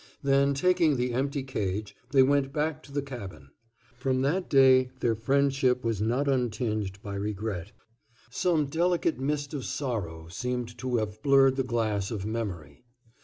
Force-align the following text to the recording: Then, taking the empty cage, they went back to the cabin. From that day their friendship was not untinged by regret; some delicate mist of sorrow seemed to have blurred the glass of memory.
Then, 0.23 0.55
taking 0.55 0.97
the 0.97 1.13
empty 1.13 1.43
cage, 1.43 1.95
they 2.09 2.23
went 2.23 2.51
back 2.51 2.81
to 2.81 2.91
the 2.91 3.03
cabin. 3.03 3.49
From 3.99 4.23
that 4.23 4.49
day 4.49 4.89
their 4.99 5.13
friendship 5.13 5.83
was 5.83 6.01
not 6.01 6.27
untinged 6.27 7.03
by 7.03 7.13
regret; 7.13 7.71
some 8.31 8.65
delicate 8.65 9.19
mist 9.19 9.53
of 9.53 9.63
sorrow 9.63 10.27
seemed 10.27 10.75
to 10.79 10.95
have 10.97 11.21
blurred 11.21 11.55
the 11.55 11.63
glass 11.63 12.09
of 12.09 12.25
memory. 12.25 12.83